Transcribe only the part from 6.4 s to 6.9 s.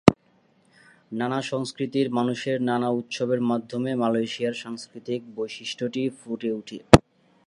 ওঠে।